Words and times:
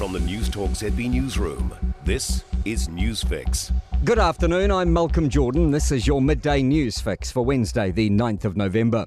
From 0.00 0.14
the 0.14 0.18
Newstalk 0.20 0.70
ZB 0.70 1.10
Newsroom, 1.10 1.74
this 2.06 2.42
is 2.64 2.88
Newsfix. 2.88 3.70
Good 4.02 4.18
afternoon, 4.18 4.70
I'm 4.70 4.90
Malcolm 4.90 5.28
Jordan. 5.28 5.72
This 5.72 5.92
is 5.92 6.06
your 6.06 6.22
midday 6.22 6.62
news 6.62 6.98
fix 6.98 7.30
for 7.30 7.44
Wednesday, 7.44 7.90
the 7.90 8.08
9th 8.08 8.46
of 8.46 8.56
November. 8.56 9.04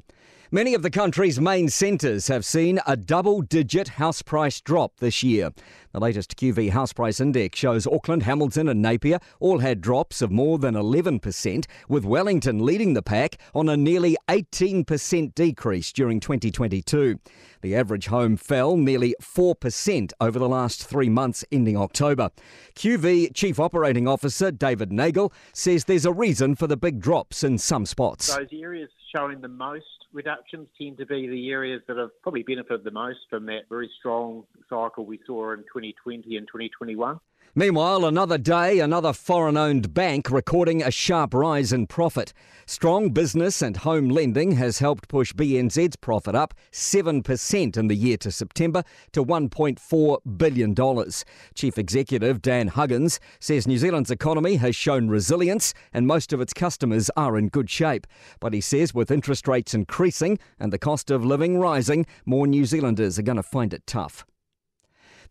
Many 0.51 0.75
of 0.75 0.83
the 0.83 0.91
country's 0.91 1.41
main 1.41 1.69
centres 1.69 2.27
have 2.27 2.45
seen 2.45 2.79
a 2.85 2.95
double 2.95 3.41
digit 3.41 3.87
house 3.87 4.21
price 4.21 4.61
drop 4.61 4.97
this 4.97 5.23
year. 5.23 5.49
The 5.93 5.99
latest 5.99 6.37
QV 6.37 6.71
house 6.71 6.91
price 6.91 7.19
index 7.19 7.59
shows 7.59 7.85
Auckland, 7.85 8.23
Hamilton, 8.23 8.67
and 8.67 8.81
Napier 8.81 9.19
all 9.39 9.59
had 9.59 9.79
drops 9.79 10.23
of 10.23 10.31
more 10.31 10.57
than 10.57 10.73
11%, 10.73 11.67
with 11.87 12.03
Wellington 12.03 12.65
leading 12.65 12.95
the 12.95 13.03
pack 13.03 13.37
on 13.53 13.69
a 13.69 13.77
nearly 13.77 14.17
18% 14.27 15.35
decrease 15.35 15.91
during 15.91 16.19
2022. 16.19 17.19
The 17.61 17.75
average 17.75 18.07
home 18.07 18.37
fell 18.37 18.75
nearly 18.75 19.13
4% 19.21 20.13
over 20.19 20.39
the 20.39 20.49
last 20.49 20.83
three 20.83 21.09
months 21.09 21.45
ending 21.51 21.77
October. 21.77 22.31
QV 22.73 23.31
Chief 23.35 23.59
Operating 23.59 24.07
Officer 24.07 24.49
David 24.49 24.91
Nagel 24.91 25.31
says 25.53 25.85
there's 25.85 26.07
a 26.07 26.11
reason 26.11 26.55
for 26.55 26.65
the 26.65 26.75
big 26.75 27.01
drops 27.01 27.43
in 27.43 27.59
some 27.59 27.85
spots. 27.85 28.35
Those 28.35 28.47
areas 28.51 28.89
showing 29.15 29.41
the 29.41 29.47
most 29.47 29.85
reductions 30.13 30.67
tend 30.79 30.97
to 30.97 31.05
be 31.05 31.27
the 31.27 31.49
areas 31.49 31.81
that 31.87 31.97
have 31.97 32.09
probably 32.21 32.43
benefited 32.43 32.83
the 32.83 32.91
most 32.91 33.19
from 33.29 33.45
that 33.47 33.61
very 33.69 33.89
strong 33.99 34.43
cycle 34.69 35.05
we 35.05 35.19
saw 35.25 35.53
in 35.53 35.63
2020 35.83 36.37
and 36.37 36.47
2021. 36.47 37.19
Meanwhile, 37.55 38.05
another 38.05 38.39
day, 38.39 38.79
another 38.79 39.13
foreign 39.13 39.57
owned 39.57 39.93
bank 39.93 40.31
recording 40.31 40.81
a 40.81 40.89
sharp 40.89 41.35
rise 41.35 41.71
in 41.71 41.85
profit. 41.85 42.33
Strong 42.65 43.11
business 43.11 43.61
and 43.61 43.77
home 43.77 44.09
lending 44.09 44.53
has 44.53 44.79
helped 44.79 45.07
push 45.07 45.33
BNZ's 45.33 45.97
profit 45.97 46.33
up 46.33 46.55
7% 46.71 47.77
in 47.77 47.87
the 47.87 47.95
year 47.95 48.17
to 48.17 48.31
September 48.31 48.83
to 49.11 49.23
$1.4 49.23 50.17
billion. 50.35 51.11
Chief 51.53 51.77
Executive 51.77 52.41
Dan 52.41 52.69
Huggins 52.69 53.19
says 53.39 53.67
New 53.67 53.77
Zealand's 53.77 54.09
economy 54.09 54.55
has 54.55 54.75
shown 54.75 55.09
resilience 55.09 55.75
and 55.93 56.07
most 56.07 56.33
of 56.33 56.41
its 56.41 56.53
customers 56.53 57.11
are 57.15 57.37
in 57.37 57.49
good 57.49 57.69
shape. 57.69 58.07
But 58.39 58.53
he 58.53 58.61
says 58.61 58.95
with 58.95 59.11
interest 59.11 59.47
rates 59.47 59.75
increasing 59.75 60.39
and 60.59 60.73
the 60.73 60.79
cost 60.79 61.11
of 61.11 61.23
living 61.23 61.59
rising, 61.59 62.07
more 62.25 62.47
New 62.47 62.65
Zealanders 62.65 63.19
are 63.19 63.23
going 63.23 63.35
to 63.35 63.43
find 63.43 63.75
it 63.75 63.85
tough. 63.85 64.25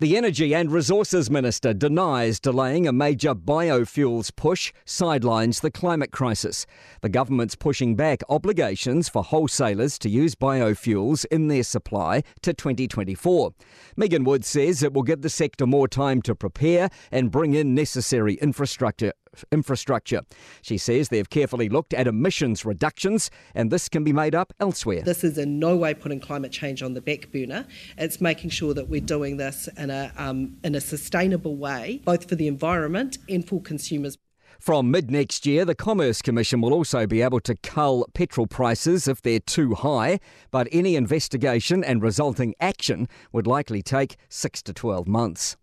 The 0.02 0.16
Energy 0.16 0.52
and 0.52 0.72
Resources 0.72 1.30
Minister 1.30 1.72
denies 1.72 2.40
delaying 2.40 2.88
a 2.88 2.92
major 2.92 3.36
biofuels 3.36 4.34
push 4.34 4.72
sidelines 4.84 5.60
the 5.60 5.70
climate 5.70 6.10
crisis. 6.10 6.66
The 7.02 7.08
government's 7.08 7.54
pushing 7.54 7.94
back 7.94 8.22
obligations 8.28 9.08
for 9.08 9.22
wholesalers 9.22 10.00
to 10.00 10.08
use 10.08 10.34
biofuels 10.34 11.24
in 11.26 11.46
their 11.46 11.62
supply 11.62 12.24
to 12.40 12.52
2024. 12.52 13.52
Megan 13.96 14.24
Wood 14.24 14.44
says 14.44 14.82
it 14.82 14.92
will 14.92 15.04
give 15.04 15.22
the 15.22 15.30
sector 15.30 15.68
more 15.68 15.86
time 15.86 16.20
to 16.22 16.34
prepare 16.34 16.90
and 17.12 17.30
bring 17.30 17.54
in 17.54 17.72
necessary 17.72 18.34
infrastructure 18.42 19.12
infrastructure. 19.50 20.22
She 20.62 20.78
says 20.78 21.08
they've 21.08 21.28
carefully 21.28 21.68
looked 21.68 21.94
at 21.94 22.06
emissions 22.06 22.64
reductions 22.64 23.30
and 23.54 23.70
this 23.70 23.88
can 23.88 24.04
be 24.04 24.12
made 24.12 24.34
up 24.34 24.52
elsewhere. 24.60 25.02
This 25.02 25.24
is 25.24 25.38
in 25.38 25.58
no 25.58 25.76
way 25.76 25.94
putting 25.94 26.20
climate 26.20 26.52
change 26.52 26.82
on 26.82 26.94
the 26.94 27.00
back 27.00 27.30
burner. 27.32 27.66
It's 27.98 28.20
making 28.20 28.50
sure 28.50 28.74
that 28.74 28.88
we're 28.88 29.00
doing 29.00 29.36
this 29.36 29.68
in 29.76 29.90
a, 29.90 30.12
um, 30.16 30.56
in 30.62 30.74
a 30.74 30.80
sustainable 30.80 31.56
way, 31.56 32.00
both 32.04 32.28
for 32.28 32.34
the 32.34 32.48
environment 32.48 33.18
and 33.28 33.46
for 33.46 33.60
consumers. 33.60 34.18
From 34.62 34.92
mid 34.92 35.10
next 35.10 35.44
year, 35.44 35.64
the 35.64 35.74
Commerce 35.74 36.22
Commission 36.22 36.60
will 36.60 36.72
also 36.72 37.04
be 37.04 37.20
able 37.20 37.40
to 37.40 37.56
cull 37.56 38.06
petrol 38.14 38.46
prices 38.46 39.08
if 39.08 39.20
they're 39.20 39.40
too 39.40 39.74
high, 39.74 40.20
but 40.52 40.68
any 40.70 40.94
investigation 40.94 41.82
and 41.82 42.00
resulting 42.00 42.54
action 42.60 43.08
would 43.32 43.48
likely 43.48 43.82
take 43.82 44.16
6 44.28 44.62
to 44.62 44.72
12 44.72 45.08
months. 45.08 45.56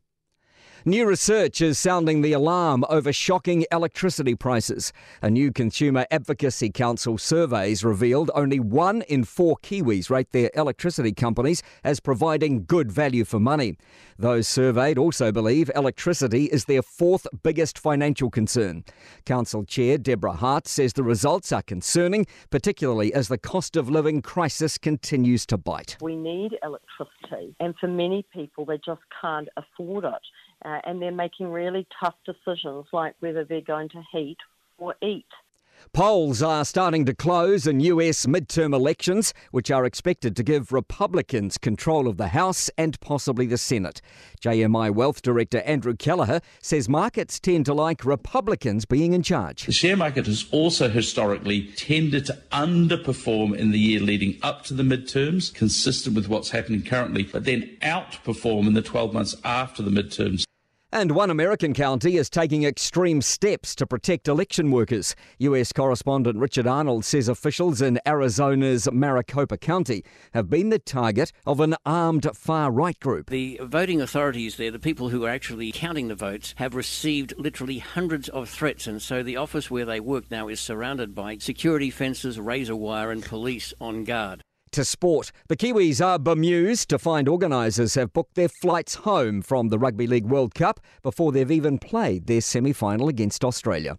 New 0.85 1.05
research 1.05 1.59
is 1.59 1.77
sounding 1.77 2.21
the 2.21 2.31
alarm 2.31 2.85
over 2.89 3.11
shocking 3.11 3.65
electricity 3.69 4.33
prices. 4.33 4.93
A 5.21 5.29
new 5.29 5.51
Consumer 5.51 6.05
Advocacy 6.09 6.69
Council 6.69 7.17
surveys 7.17 7.83
revealed 7.83 8.31
only 8.33 8.61
one 8.61 9.01
in 9.03 9.25
four 9.25 9.57
Kiwis 9.57 10.09
rate 10.09 10.31
their 10.31 10.49
electricity 10.55 11.11
companies 11.11 11.61
as 11.83 11.99
providing 11.99 12.63
good 12.63 12.93
value 12.93 13.25
for 13.25 13.41
money. 13.41 13.75
Those 14.17 14.47
surveyed 14.47 14.97
also 14.97 15.33
believe 15.33 15.69
electricity 15.75 16.45
is 16.45 16.63
their 16.63 16.81
fourth 16.81 17.27
biggest 17.43 17.77
financial 17.77 18.29
concern. 18.29 18.85
Council 19.25 19.65
Chair 19.65 19.97
Deborah 19.97 20.31
Hart 20.31 20.65
says 20.65 20.93
the 20.93 21.03
results 21.03 21.51
are 21.51 21.61
concerning, 21.61 22.25
particularly 22.51 23.13
as 23.13 23.27
the 23.27 23.37
cost 23.37 23.75
of 23.75 23.89
living 23.89 24.21
crisis 24.21 24.77
continues 24.77 25.45
to 25.47 25.57
bite. 25.57 25.97
We 25.99 26.15
need 26.15 26.57
electricity, 26.63 27.53
and 27.59 27.75
for 27.81 27.87
many 27.87 28.25
people, 28.33 28.63
they 28.63 28.77
just 28.77 29.01
can't 29.21 29.49
afford 29.57 30.05
it 30.05 30.21
uh, 30.65 30.79
and 30.85 31.01
they're 31.01 31.11
making 31.11 31.51
really 31.51 31.87
tough 31.99 32.15
decisions 32.25 32.85
like 32.91 33.15
whether 33.19 33.43
they're 33.43 33.61
going 33.61 33.89
to 33.89 34.03
heat 34.11 34.37
or 34.77 34.95
eat. 35.01 35.25
Polls 35.93 36.41
are 36.41 36.63
starting 36.65 37.05
to 37.05 37.15
close 37.15 37.65
in 37.65 37.79
US 37.79 38.25
midterm 38.25 38.73
elections, 38.73 39.33
which 39.51 39.71
are 39.71 39.85
expected 39.85 40.35
to 40.35 40.43
give 40.43 40.71
Republicans 40.71 41.57
control 41.57 42.07
of 42.07 42.17
the 42.17 42.29
House 42.29 42.69
and 42.77 42.99
possibly 42.99 43.45
the 43.45 43.57
Senate. 43.57 44.01
JMI 44.41 44.93
Wealth 44.93 45.21
Director 45.21 45.61
Andrew 45.61 45.95
Kelleher 45.95 46.41
says 46.61 46.87
markets 46.87 47.39
tend 47.39 47.65
to 47.65 47.73
like 47.73 48.05
Republicans 48.05 48.85
being 48.85 49.13
in 49.13 49.23
charge. 49.23 49.65
The 49.65 49.71
share 49.71 49.97
market 49.97 50.27
has 50.27 50.45
also 50.51 50.89
historically 50.89 51.67
tended 51.75 52.25
to 52.27 52.37
underperform 52.51 53.55
in 53.55 53.71
the 53.71 53.79
year 53.79 53.99
leading 53.99 54.37
up 54.43 54.63
to 54.65 54.73
the 54.73 54.83
midterms, 54.83 55.53
consistent 55.53 56.15
with 56.15 56.27
what's 56.27 56.51
happening 56.51 56.83
currently, 56.83 57.23
but 57.23 57.45
then 57.45 57.77
outperform 57.81 58.67
in 58.67 58.73
the 58.73 58.81
12 58.81 59.13
months 59.13 59.35
after 59.43 59.81
the 59.81 59.91
midterms. 59.91 60.43
And 60.91 61.11
one 61.11 61.29
American 61.29 61.75
county 61.75 62.17
is 62.17 62.31
taking 62.31 62.63
extreme 62.63 63.21
steps 63.21 63.75
to 63.75 63.85
protect 63.85 64.27
election 64.27 64.71
workers. 64.71 65.15
US 65.37 65.71
correspondent 65.71 66.39
Richard 66.39 66.65
Arnold 66.65 67.05
says 67.05 67.29
officials 67.29 67.79
in 67.79 67.99
Arizona's 68.07 68.91
Maricopa 68.91 69.59
County 69.59 70.03
have 70.33 70.49
been 70.49 70.69
the 70.69 70.79
target 70.79 71.31
of 71.45 71.59
an 71.59 71.75
armed 71.85 72.27
far 72.33 72.71
right 72.71 72.99
group. 72.99 73.29
The 73.29 73.59
voting 73.61 74.01
authorities 74.01 74.57
there, 74.57 74.71
the 74.71 74.79
people 74.79 75.09
who 75.09 75.25
are 75.25 75.29
actually 75.29 75.71
counting 75.71 76.07
the 76.07 76.15
votes, 76.15 76.55
have 76.57 76.73
received 76.73 77.35
literally 77.37 77.77
hundreds 77.77 78.27
of 78.27 78.49
threats, 78.49 78.87
and 78.87 78.99
so 78.99 79.21
the 79.21 79.37
office 79.37 79.69
where 79.69 79.85
they 79.85 79.99
work 79.99 80.31
now 80.31 80.47
is 80.47 80.59
surrounded 80.59 81.13
by 81.13 81.37
security 81.37 81.91
fences, 81.91 82.39
razor 82.39 82.75
wire, 82.75 83.11
and 83.11 83.23
police 83.23 83.75
on 83.79 84.05
guard 84.05 84.43
to 84.71 84.85
sport. 84.85 85.31
The 85.47 85.57
Kiwis 85.57 86.03
are 86.05 86.19
bemused 86.19 86.89
to 86.89 86.99
find 86.99 87.27
organisers 87.27 87.95
have 87.95 88.13
booked 88.13 88.35
their 88.35 88.49
flights 88.49 88.95
home 88.95 89.41
from 89.41 89.69
the 89.69 89.79
Rugby 89.79 90.07
League 90.07 90.25
World 90.25 90.53
Cup 90.53 90.79
before 91.01 91.31
they've 91.31 91.51
even 91.51 91.77
played 91.77 92.27
their 92.27 92.41
semi 92.41 92.73
final 92.73 93.07
against 93.07 93.43
Australia. 93.45 93.97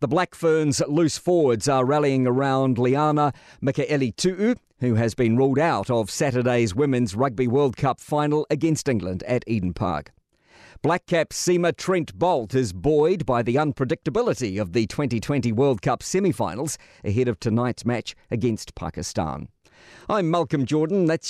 The 0.00 0.08
Black 0.08 0.34
Ferns 0.34 0.82
loose 0.86 1.18
forwards 1.18 1.68
are 1.68 1.84
rallying 1.84 2.26
around 2.26 2.78
Liana 2.78 3.32
Mikaele-Tu'u, 3.62 4.56
who 4.80 4.94
has 4.94 5.14
been 5.14 5.36
ruled 5.36 5.58
out 5.58 5.90
of 5.90 6.10
Saturday's 6.10 6.74
Women's 6.74 7.14
Rugby 7.14 7.48
World 7.48 7.76
Cup 7.76 8.00
final 8.00 8.46
against 8.50 8.88
England 8.88 9.22
at 9.24 9.44
Eden 9.46 9.74
Park. 9.74 10.12
Black 10.80 11.06
Cap 11.06 11.30
seamer 11.30 11.76
Trent 11.76 12.16
Boult 12.16 12.54
is 12.54 12.72
buoyed 12.72 13.26
by 13.26 13.42
the 13.42 13.56
unpredictability 13.56 14.60
of 14.60 14.72
the 14.72 14.86
2020 14.86 15.50
World 15.50 15.82
Cup 15.82 16.04
semi 16.04 16.30
finals 16.30 16.78
ahead 17.02 17.26
of 17.26 17.40
tonight's 17.40 17.84
match 17.84 18.14
against 18.30 18.76
Pakistan. 18.76 19.48
I'm 20.08 20.30
Malcolm 20.30 20.64
Jordan. 20.64 21.06
That's 21.06 21.26